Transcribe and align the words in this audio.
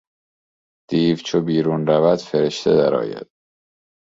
دیو 0.89 1.17
چو 1.27 1.37
بیرون 1.47 1.81
رود 1.89 2.19
فرشته 2.29 2.69
در 2.79 2.93
آید 3.03 3.27